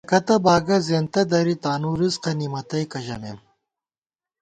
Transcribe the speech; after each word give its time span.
یَکَتہ 0.07 0.35
باگہ 0.45 0.77
زیَنتہ 0.87 1.21
دری، 1.31 1.55
تانُو 1.63 1.91
رِزِقہ 1.99 2.31
نِمَتئیکہ 2.39 2.99
ژَمېم 3.05 3.37